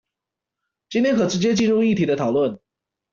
[0.89, 2.59] 今天可直接進入議題的討論